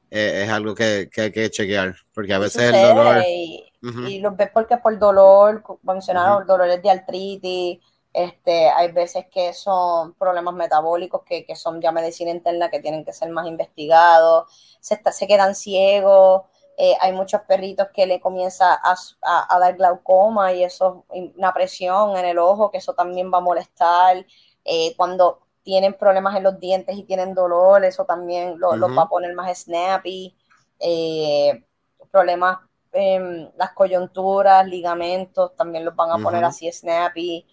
[0.10, 3.24] eh, es algo que, hay que chequear, porque a veces el dolor...
[3.26, 7.80] Y, lo ves porque por dolor, mencionaron dolores de artritis,
[8.13, 13.13] este, hay veces que son problemas metabólicos que, son ya medicina interna que tienen que
[13.13, 14.47] ser más investigados,
[14.80, 16.43] se, se quedan ciegos,
[16.78, 21.06] Eh, hay muchos perritos que le comienza a, a, dar glaucoma y eso,
[21.38, 24.26] una presión en el ojo, que eso también va a molestar.
[24.65, 29.10] Eh, cuando tienen problemas en los dientes y tienen dolor, eso también los va a
[29.10, 30.36] poner más snappy.
[30.80, 31.63] Eh,
[32.10, 32.60] problemas
[32.93, 37.45] en las coyunturas, ligamentos, también los van a poner así snappy.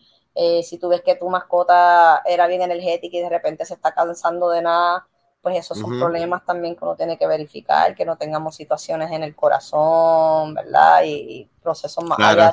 [0.62, 4.50] Si tú ves que tu mascota era bien energética y de repente se está cansando
[4.50, 5.06] de nada,
[5.40, 9.22] pues esos son problemas también que uno tiene que verificar, que no tengamos situaciones en
[9.22, 11.02] el corazón, ¿verdad?
[11.04, 12.50] Y, procesos más allá,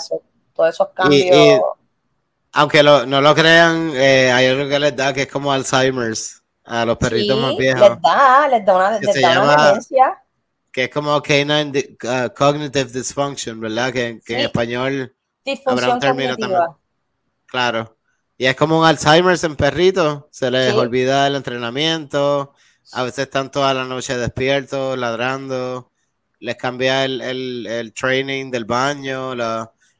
[0.53, 1.61] todos esos cambios.
[2.51, 6.85] aunque no lo crean, eh, hay algo que les da que es como Alzheimer's a
[6.85, 7.89] los perritos más viejos.
[7.89, 10.23] Les da, les da una, les da
[10.71, 13.93] Que es como canine uh, cognitive dysfunction, ¿verdad?
[13.93, 15.15] Que, en español
[15.65, 16.61] habrá un término también.
[17.55, 17.97] Claro.
[18.37, 22.53] Y es como un Alzheimer's en perritos, se les olvida el entrenamiento,
[22.91, 25.89] a veces están toda la noche despiertos, ladrando,
[26.41, 29.31] les cambia el, el, training del baño,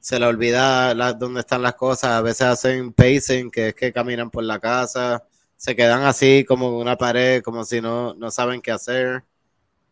[0.02, 4.30] se les olvida dónde están las cosas, a veces hacen pacing, que es que caminan
[4.30, 5.24] por la casa,
[5.56, 9.24] se quedan así como una pared, como si no, no saben qué hacer.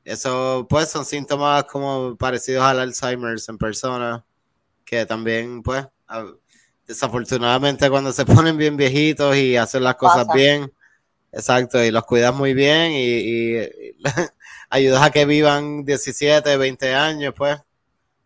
[0.03, 4.25] Eso, pues, son síntomas como parecidos al Alzheimer's en persona,
[4.83, 5.87] que también, pues,
[6.87, 10.71] desafortunadamente cuando se ponen bien viejitos y hacen las cosas bien,
[11.33, 13.55] Exacto, y los cuidas muy bien y,
[14.69, 17.59] ayudas a que vivan 17, 20 años, pues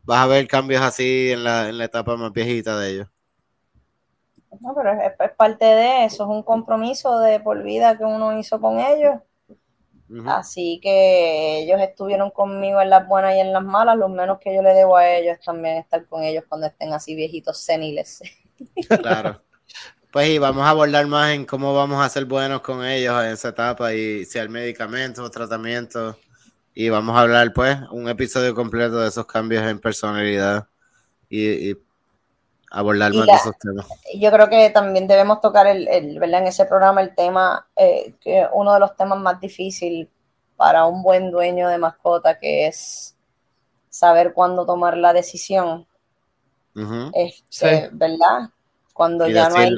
[0.03, 3.07] vas a ver cambios así en la, en la etapa más viejita de ellos.
[4.59, 8.59] No, pero es, parte de eso, es un compromiso de por vida que uno hizo
[8.59, 9.21] con ellos.
[10.25, 14.55] Así que ellos estuvieron conmigo en las buenas y en las malas, lo menos que
[14.55, 18.21] yo le debo a ellos también estar con ellos cuando estén así viejitos seniles.
[19.01, 19.41] Claro.
[20.11, 23.31] Pues y vamos a abordar más en cómo vamos a ser buenos con ellos en
[23.31, 26.15] esa etapa y si hay medicamentos tratamientos.
[26.73, 30.67] Y vamos a hablar, pues, un episodio completo de esos cambios en personalidad
[31.27, 31.75] y,
[32.69, 33.87] abordar más de esos temas.
[34.13, 36.41] Yo creo que también debemos tocar el, ¿verdad?
[36.41, 40.07] en ese programa el tema, eh, que uno de los temas más difíciles
[40.55, 43.15] para un buen dueño de mascota, que es
[43.89, 45.86] saber cuándo tomar la decisión.
[47.13, 48.49] Este, ¿Verdad?
[48.93, 49.75] Cuando ya no hay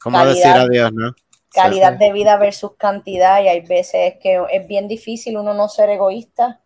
[0.00, 1.14] ¿Cómo decir adiós, no?
[1.52, 5.90] Calidad de vida versus cantidad, y hay veces que es bien difícil uno no ser
[5.90, 6.60] egoísta.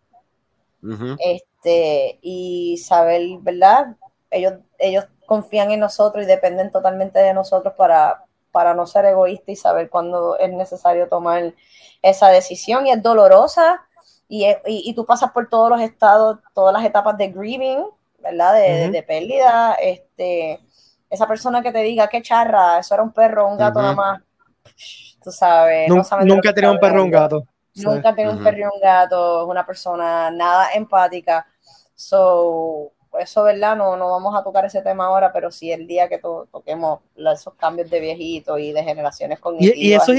[1.19, 3.95] este, y saber, ¿verdad?
[4.29, 9.51] Ellos, ellos confían en nosotros y dependen totalmente de nosotros para, para no ser egoísta
[9.51, 11.53] y saber cuándo es necesario tomar
[12.01, 12.85] esa decisión.
[12.85, 13.81] Y es dolorosa,
[14.27, 17.85] y, y, tú pasas por todos los estados, todas las etapas de grieving,
[18.23, 18.53] ¿verdad?
[18.55, 20.59] De, de pérdida, este
[21.13, 24.21] esa persona que te diga qué charra, eso era un perro, un gato nada más,
[25.23, 25.87] tú sabes.
[25.87, 27.47] nunca he tenido un perro o un gato.
[27.75, 31.45] Nunca he tenido un perro y un gato, es una persona nada empática.
[31.93, 33.77] So, eso, ¿verdad?
[33.77, 37.53] No, no vamos a tocar ese tema ahora, pero sí el día que toquemos esos
[37.55, 39.77] cambios de viejito y de generaciones cognitivas.
[39.77, 40.13] Y, y eso,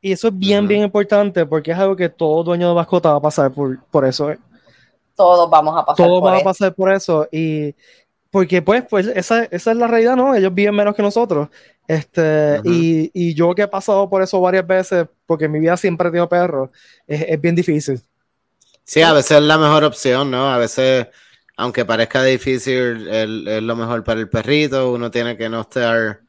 [0.00, 3.18] y eso es bien, bien importante porque es algo que todo dueño de mascota va
[3.18, 4.32] a pasar por, por eso.
[4.32, 4.38] ¿eh?
[5.14, 7.28] Todos vamos a pasar Todos van a pasar por eso.
[7.30, 7.74] Y
[8.30, 10.34] porque pues, pues esa, esa, es la realidad, ¿no?
[10.34, 11.48] Ellos viven menos que nosotros.
[11.86, 15.76] Este, y, y, yo que he pasado por eso varias veces, porque en mi vida
[15.76, 16.70] siempre he tenido perros,
[17.06, 18.00] es, es, bien difícil.
[18.84, 20.50] Sí, a veces es la mejor opción, ¿no?
[20.50, 21.08] A veces,
[21.56, 26.20] aunque parezca difícil, es, es lo mejor para el perrito, uno tiene que no estar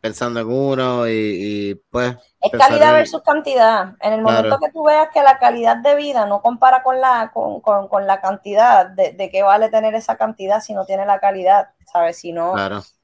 [0.00, 2.16] pensando en uno y, pues...
[2.40, 3.94] Es calidad versus cantidad.
[4.00, 7.30] En el momento que tú veas que la calidad de vida no compara con la,
[7.32, 11.04] con, con, con la cantidad, de, de, qué vale tener esa cantidad si no tiene
[11.04, 12.18] la calidad, ¿sabes?
[12.18, 12.54] Si no,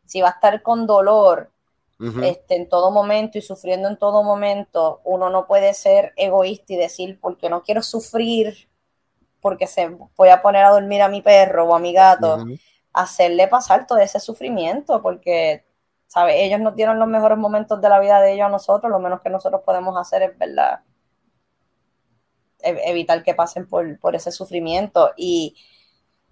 [0.06, 1.50] si va a estar con dolor
[2.22, 6.76] este, en todo momento y sufriendo en todo momento, uno no puede ser egoísta y
[6.76, 8.68] decir, porque no quiero sufrir,
[9.40, 12.44] porque se voy a poner a dormir a mi perro o a mi gato,
[12.92, 15.64] hacerle pasar todo ese sufrimiento, porque
[16.28, 19.20] ellos no tienen los mejores momentos de la vida de ellos a nosotros, lo menos
[19.20, 20.80] que nosotros podemos hacer es, ¿verdad?
[22.60, 25.12] E-, evitar que pasen por, ese sufrimiento.
[25.16, 25.56] Y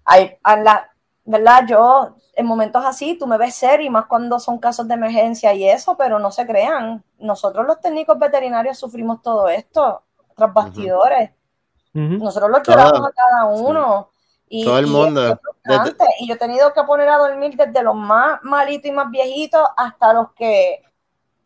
[0.05, 0.89] hay, la,
[1.25, 1.65] ¿verdad?
[1.67, 5.53] Yo, en momentos así, tú me ves ser, y más cuando son casos de emergencia
[5.53, 7.03] y eso, pero no se crean.
[7.19, 10.03] Nosotros los técnicos veterinarios sufrimos todo esto,
[10.35, 11.31] tras bastidores.
[11.93, 14.09] Nosotros los lloramos a cada uno.
[14.55, 15.41] Y, Todo el mundo.
[16.19, 19.67] Y, yo he tenido que poner a dormir desde los más malitos y más viejitos
[19.75, 20.83] hasta los que,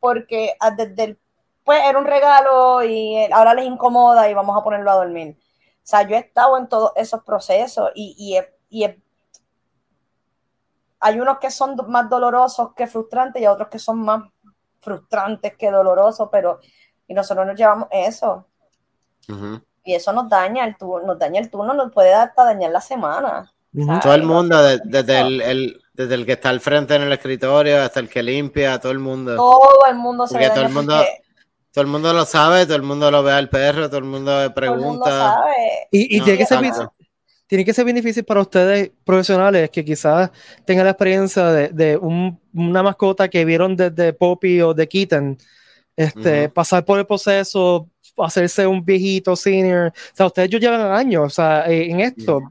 [0.02, 1.20] porque ah, desde el,
[1.64, 5.38] pues era un regalo y ahora les incomoda y vamos a ponerlo a dormir.
[5.40, 8.86] O sea, yo he estado en todos esos procesos y, y,
[11.00, 14.30] hay unos que son más dolorosos que frustrantes y otros que son más
[14.82, 16.60] frustrantes que dolorosos, pero
[17.08, 18.46] y nosotros nos llevamos eso.
[19.88, 22.82] Y eso nos daña el turno, nos daña el turno, nos puede hasta dañar la
[22.82, 23.50] semana.
[24.04, 28.02] Todo el mundo, desde el, desde el que está al frente en el escritorio hasta
[28.02, 29.38] el que limpia, todo el mundo.
[29.38, 31.02] Todo el mundo se ve todo el mundo,
[31.72, 34.54] todo el mundo lo sabe, todo el mundo lo ve al perro, todo el mundo
[34.54, 35.40] pregunta.
[35.90, 36.60] Y, tiene, que ser,
[37.46, 40.32] tiene que ser bien difícil para ustedes profesionales que quizás
[40.66, 45.38] tengan la experiencia de, una mascota que vieron desde Poppy o de Kitten,
[45.96, 47.88] este, pasar por el proceso,
[48.18, 49.94] hacerse un viejito senior.
[49.96, 52.42] O sea, ustedes ya llevan años o sea, eh, en esto.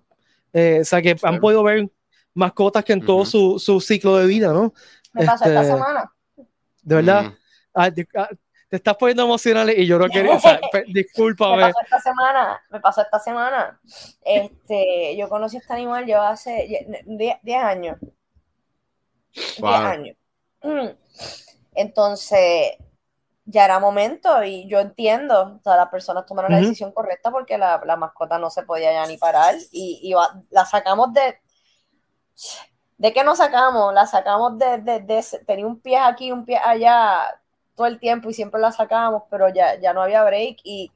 [0.53, 1.89] Eh, o sea, que han podido ver
[2.35, 4.73] mascotas que en todo su, su, ciclo de vida, ¿no?
[5.13, 6.13] Me pasó esta este, semana.
[6.83, 7.33] De verdad.
[7.75, 8.29] Ah, ah,
[8.69, 11.67] te estás poniendo emocional y yo no quería, o sea, discúlpame.
[11.67, 13.81] Me pasó esta semana, me pasó esta semana.
[14.25, 17.99] Este, yo conocí a este animal yo hace 10 años.
[19.33, 20.17] 10 años.
[20.63, 20.89] Mm.
[21.75, 22.73] Entonces,
[23.47, 27.57] ya era momento y yo entiendo, o sea, las personas tomaron la decisión correcta porque
[27.57, 30.15] la, la, mascota no se podía ya ni parar y, y
[30.51, 31.39] la sacamos de,
[32.99, 33.93] ¿De qué nos sacamos?
[33.93, 37.19] La sacamos de, de, tenía un pie aquí, un pie allá
[37.75, 40.91] todo el tiempo y siempre la sacábamos, pero ya, ya no había break y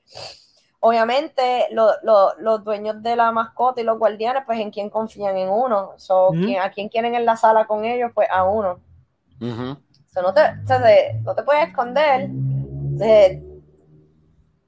[0.81, 5.93] obviamente los dueños de la mascota y los guardianes, pues en quién confían en uno,
[6.63, 8.81] a quién quieren en la sala con ellos, pues a uno.
[10.14, 12.29] No, te, no te puedes esconder,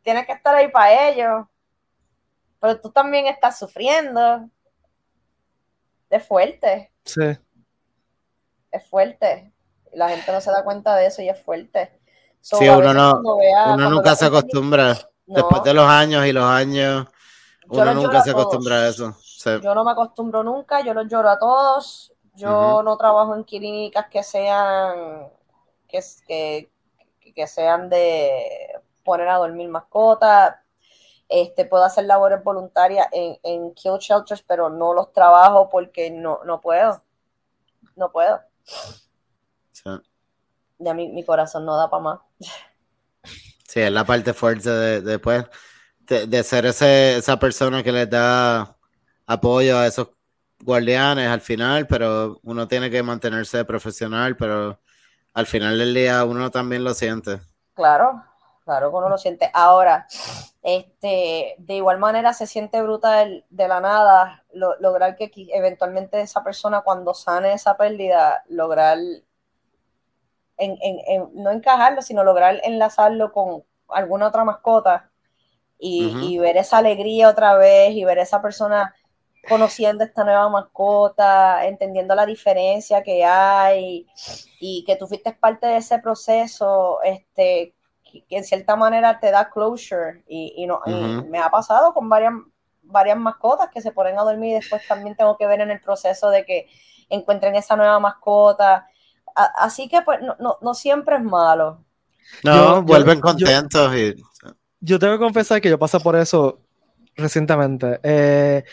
[0.03, 1.47] tienes que estar ahí para ellos,
[2.61, 4.49] pero tú también estás sufriendo
[6.13, 6.93] es fuerte.
[7.05, 7.39] Sí.
[8.71, 9.53] Es fuerte.
[9.95, 11.99] La gente no se da cuenta de eso y es fuerte.
[12.41, 14.97] sí, uno, no, uno nunca se acostumbra.
[15.27, 17.07] Después de los años y los años,
[17.69, 19.17] uno nunca se acostumbra a eso.
[19.63, 22.13] Yo no me acostumbro nunca, yo los lloro a todos.
[22.35, 25.29] Yo no trabajo en clínicas que sean
[25.89, 26.71] que, que,
[27.35, 30.57] que sean de poner a dormir mascotas.
[31.29, 36.41] Este, puedo hacer labores voluntarias en, en kill shelters, pero no los trabajo porque no,
[36.45, 37.03] no puedo.
[37.97, 38.41] No puedo.
[40.79, 42.21] Ya mi, mi, corazón no da para más.
[43.69, 45.47] Sí, es la parte fuerte de, después
[46.01, 48.77] de, de, ser ese, esa persona que les da
[49.27, 50.09] apoyo a esos
[50.63, 54.79] guardianes al final, pero uno tiene que mantenerse profesional, pero
[55.35, 57.41] al final del día uno también lo siente.
[57.75, 58.23] Claro,
[58.65, 59.51] claro que uno lo siente.
[59.53, 60.07] Ahora,
[60.63, 66.83] este, de igual manera se siente bruta de, la nada lograr que eventualmente esa persona
[66.83, 68.99] cuando sane esa pérdida, lograr
[71.35, 75.11] no encajarlo, sino lograr enlazarlo con alguna otra mascota
[75.79, 78.95] y, ver esa alegría otra vez y ver esa persona
[79.49, 84.07] conociendo esta nueva mascota, entendiendo la diferencia que hay
[84.61, 87.75] y que tú fuiste parte de ese proceso, este,
[88.29, 90.81] que en cierta manera te da closure y, no,
[91.29, 92.33] me ha pasado con varias,
[92.83, 95.81] varias mascotas que se ponen a dormir y después también tengo que ver en el
[95.81, 96.69] proceso de que
[97.09, 98.87] encuentren esa nueva mascota.
[99.35, 101.85] así que pues no, no, siempre es malo.
[102.45, 103.93] No, vuelven contentos.
[103.93, 104.23] Yo, y...
[104.81, 106.61] yo tengo que confesar que yo pasé por eso
[107.17, 107.99] recientemente.
[108.03, 108.65] Eh,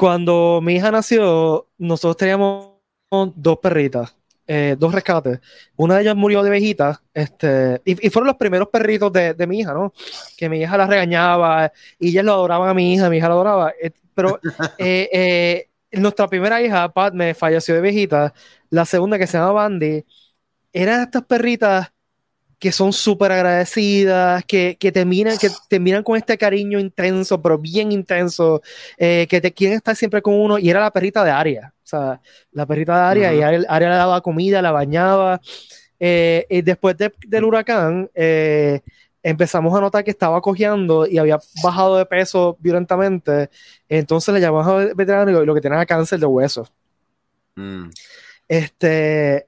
[0.00, 2.70] cuando mi hija nació, nosotros teníamos
[3.10, 4.16] dos perritas.
[4.46, 5.40] Eh, dos rescates.
[5.76, 9.58] Una de ellas murió de viejita, este, y, fueron los primeros perritos de, de, mi
[9.58, 9.92] hija, ¿no?
[10.38, 13.34] Que mi hija la regañaba y ellas lo adoraban a mi hija, mi hija la
[13.34, 13.74] adoraba.
[13.78, 14.40] Eh, pero
[14.78, 18.32] eh, nuestra primera hija, Pat, me falleció de viejita.
[18.70, 20.06] La segunda, que se llama Bandy,
[20.72, 21.92] eran estas perritas
[22.60, 27.40] que son súper agradecidas, que, que, te miran, que te miran con este cariño intenso,
[27.40, 28.60] pero bien intenso,
[28.98, 31.86] eh, que te quieren estar siempre con uno, y era la perrita de Aria, o
[31.86, 32.20] sea,
[32.52, 35.40] la perrita de Aria, y Aria, le daba comida, la bañaba,
[35.98, 38.80] eh, y después del huracán, eh,
[39.22, 43.48] empezamos a notar que estaba cojeando y había bajado de peso violentamente,
[43.88, 46.70] entonces le llamamos al veterinario y lo que tenía era cáncer de huesos.
[47.54, 47.88] Mm.
[48.46, 49.46] Este,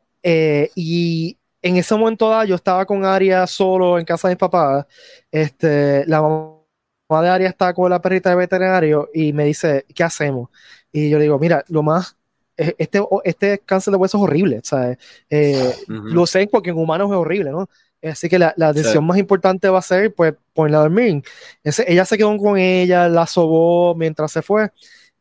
[0.74, 4.86] y en ese momento dado, yo estaba con Aria solo en casa de mis papás.
[5.30, 10.02] Este, la mamá de Aria estaba con la perrita de veterinario y me dice, ¿qué
[10.02, 10.50] hacemos?
[10.90, 12.16] Y yo le digo, mira, lo más,
[12.56, 14.98] e, este, este cáncer de hueso es horrible, ¿sabes?
[15.30, 17.68] Eh, lo sé porque en humanos es horrible, ¿no?
[18.02, 21.22] Así que la, la decisión más importante va a ser, pues, ponerla a dormir.
[21.62, 24.70] ella se quedó con ella, la sobó mientras se fue.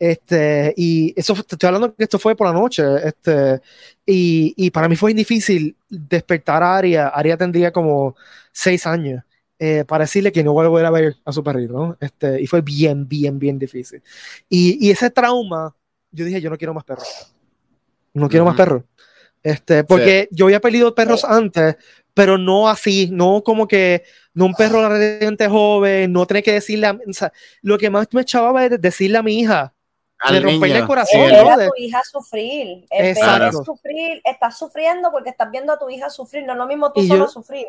[0.03, 3.61] Este, y eso, te estoy hablando que esto fue por la noche, este,
[4.03, 7.07] y, y para mí fue difícil despertar a Aria.
[7.09, 8.15] Aria tendría como
[8.51, 9.23] seis años.
[9.59, 11.97] Eh, para decirle que no vuelvo a ver a su perrito, ¿no?
[12.01, 14.01] Este, y fue bien, bien, bien difícil.
[14.49, 15.75] Y, y ese trauma,
[16.11, 17.31] yo dije, yo no quiero más perros.
[18.15, 18.83] No quiero más perros.
[19.43, 21.75] Este, porque yo había perdido perros antes,
[22.15, 24.01] pero no así, no como que
[24.33, 27.31] no un perro radiante joven, no tener que decirle, a- o sea,
[27.61, 29.75] lo que más me echaba era decirle a mi hija,
[30.21, 31.35] Al de romperle el corazón, Sí.
[31.35, 32.85] a tu hija sufrir.
[32.89, 33.17] El es
[33.65, 36.45] sufrir, estás sufriendo porque estás viendo a tu hija sufrir.
[36.45, 37.67] No es lo mismo tú Y solo yo- sufrir.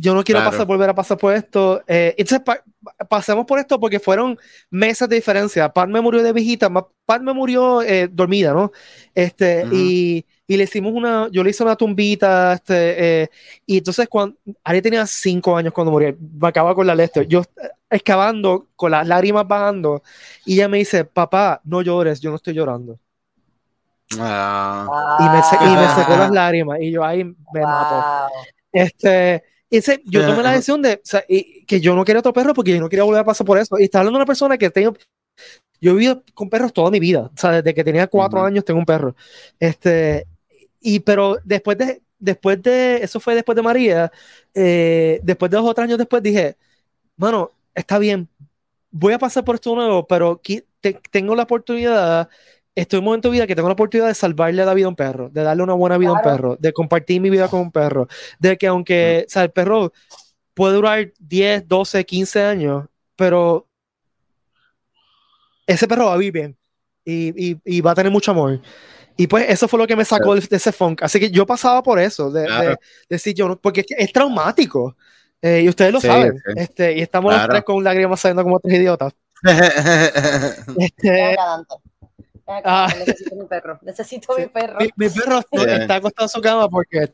[0.00, 0.50] Yo no quiero Claro.
[0.52, 1.82] pasar, volver a pasar por esto.
[1.86, 2.62] Eh, entonces, pa-
[3.08, 4.38] pasemos por esto porque fueron
[4.70, 5.68] meses de diferencia.
[5.72, 6.70] Pat me murió de viejita,
[7.04, 8.72] Pat me murió eh, dormida, ¿no?
[9.14, 9.74] Este, Ujú.
[9.74, 13.30] y, y le hicimos una, yo le hice una tumbita, este, eh,
[13.66, 17.40] y entonces cuando, Ari tenía cinco años cuando murió, me acaba con la leche, yo
[17.42, 20.02] eh, excavando, con las lágrimas bajando,
[20.46, 22.98] y ella me dice, papá, no llores, yo no estoy llorando.
[24.18, 27.94] Ah, Y me, se- y me secó las lágrimas, y yo ahí me mato.
[27.94, 28.30] Wow.
[28.72, 29.44] Este,
[29.78, 32.54] ese, yo tomé la decisión de o sea, y- que yo no quería otro perro
[32.54, 33.78] porque yo no quería volver a pasar por eso.
[33.78, 34.94] Y está hablando de una persona que tengo.
[35.80, 37.30] Yo he vivido con perros toda mi vida.
[37.34, 38.48] O sea, desde que tenía cuatro Ujú.
[38.48, 39.16] años tengo un perro.
[39.58, 40.26] Este,
[40.80, 44.12] y pero después de, después de, eso fue después de María,
[44.54, 46.56] eh, después de dos o tres años después dije,
[47.16, 48.28] mano, está bien,
[48.90, 50.40] voy a pasar por esto nuevo, pero
[50.80, 52.28] te- tengo la oportunidad,
[52.80, 54.88] estoy en un momento de vida que tengo la oportunidad de salvarle la vida a
[54.90, 57.60] un perro, de darle una buena vida a un perro, de compartir mi vida con
[57.60, 58.08] un perro,
[58.38, 59.92] de que aunque, o sea, el perro
[60.54, 63.66] puede durar 10, 12, 15 años, pero
[65.66, 66.56] ese perro va a vivir bien
[67.04, 68.60] y, y- y va a tener mucho amor.
[69.16, 71.02] Y pues eso fue lo que me sacó de, de ese funk.
[71.02, 72.62] Así que yo pasaba por eso, de, Claro.
[72.62, 72.78] de- de
[73.08, 74.96] decir yo, porque es, que es traumático.
[75.42, 76.32] Eh, y ustedes lo Sí, saben.
[76.36, 76.52] sí.
[76.56, 77.52] Este, y estamos los Claro.
[77.52, 79.12] tres con lágrimas saliendo como tres idiotas.
[80.78, 81.36] Este,
[82.58, 82.98] acá, acá, Ah.
[82.98, 83.78] Necesito mi perro.
[83.82, 84.42] Necesito Sí.
[84.42, 84.78] mi perro.
[84.80, 87.12] mi, mi perro no- está acostado en su cama porque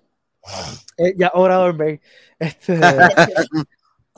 [0.99, 2.01] eh, ya hora de dormir.
[2.39, 2.78] Este,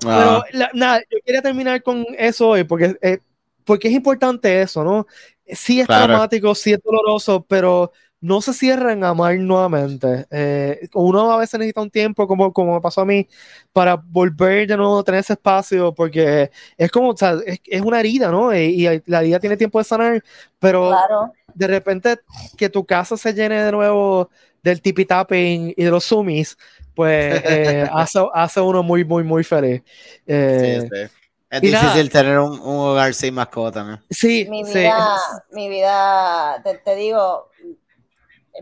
[0.01, 3.19] Pero Ah, la- nada, yo quería terminar con eso hoy porque, eh,
[3.65, 5.07] porque es importante eso, ¿no?
[5.47, 6.05] Sí es Claro.
[6.07, 10.27] traumático, sí es doloroso, pero no se cierren a amar nuevamente.
[10.31, 13.29] Eh, uno a veces necesita un tiempo, como, como me pasó a mí,
[13.73, 17.83] para volver de nuevo a tener ese espacio, porque es como, o sea, es, es
[17.83, 18.55] una herida, ¿no?
[18.57, 20.25] Y, y la herida tiene tiempo de sanar,
[20.59, 21.33] pero Claro.
[21.55, 22.19] de repente
[22.57, 24.31] que tu casa se llene de nuevo
[24.63, 26.57] del tipi tapping y de los sumis,
[26.95, 29.83] pues eh, hace, hace uno muy, muy, muy feliz.
[30.27, 31.11] Eh, sí, sí.
[31.51, 31.81] Es y nada.
[31.81, 34.03] difícil tener un, un hogar sin mascota, ¿no?
[34.11, 35.17] sí, Mi sí, vida,
[35.51, 37.51] mi vida, te, te digo,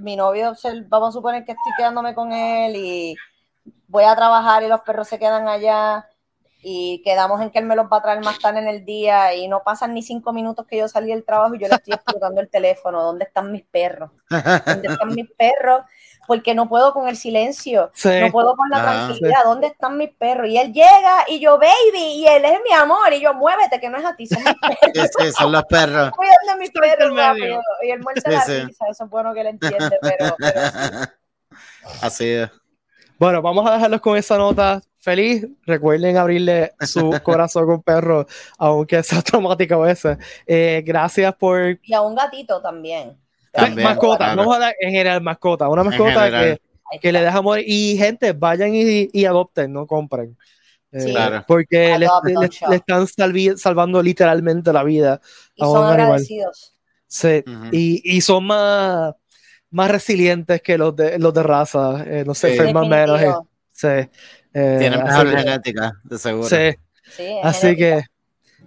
[0.01, 0.55] mi novio,
[0.88, 3.16] vamos a suponer que estoy quedándome con él y
[3.88, 6.09] voy a trabajar y los perros se quedan allá
[6.68, 9.34] y quedamos en que él me los va a traer más tarde en el día
[9.34, 11.94] y no pasan ni cinco minutos que yo salí del trabajo y yo le estoy
[11.94, 13.03] explotando el teléfono.
[13.03, 14.11] ¿Dónde están mis perros?
[14.28, 15.82] ¿Dónde están mis perros?
[16.27, 18.11] Porque no puedo con el silencio, sí.
[18.20, 19.07] no puedo con la Ajá.
[19.07, 19.45] tranquilidad.
[19.45, 20.49] ¿Dónde están mis perros?
[20.49, 23.89] Y él llega y yo, baby, y él es mi amor, y yo, muévete, que
[23.89, 24.93] no es a ti, son mis perros.
[24.95, 26.11] Sí, sí, son los perros.
[26.53, 27.61] a mis Estoy perros rápido.
[27.83, 31.11] Y él muerde Sí, la risa, eso es bueno que él entiende, pero, pero sí.
[32.03, 32.51] Así es.
[33.18, 35.47] Bueno, vamos a dejarlos con esa nota feliz.
[35.64, 38.27] Recuerden abrirle su corazón con perro,
[38.59, 40.18] aunque sea traumático a veces.
[40.47, 43.16] Eh, gracias por Y a un gatito también.
[43.57, 44.17] También, mascota.
[44.19, 44.37] claro.
[44.37, 45.69] Vamos a dar en general mascota.
[45.69, 46.61] Una mascota que,
[47.01, 47.61] que le deja amor.
[47.65, 50.37] Y gente, vayan y, y adopten, no compren.
[50.93, 51.05] Eh.
[51.11, 51.45] Claro.
[51.47, 52.07] Porque le,
[52.75, 55.21] están salvi- salvando literalmente la vida.
[55.55, 56.75] Y a son un agradecidos.
[57.09, 57.43] Sí,
[57.73, 59.15] y, y son más,
[59.71, 62.05] más resilientes que los de, los de raza.
[62.07, 62.57] eh, no se Sí.
[62.59, 63.21] enferman menos.
[63.23, 63.33] eh,
[63.73, 63.87] sí,
[64.55, 66.49] eh, Tienen mejor genética, de seguro.
[66.49, 66.77] sí,
[67.43, 67.77] así genética.
[68.01, 68.05] que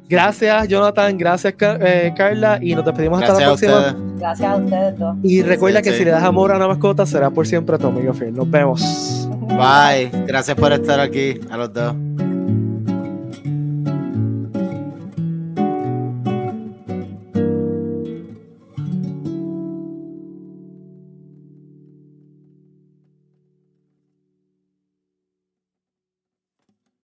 [0.09, 1.17] gracias, Jonathan.
[1.17, 2.59] Gracias, eh, Carla.
[2.61, 4.15] Y nos despedimos hasta Gracias la próxima.
[4.17, 5.17] Gracias a ustedes dos.
[5.23, 5.97] Y recuerda Sí, que sí.
[5.99, 8.33] si le das amor a una mascota, será por siempre tu amigo fiel.
[8.33, 9.29] Nos vemos.
[9.47, 10.11] Bye.
[10.27, 11.93] Gracias por estar aquí, a los dos.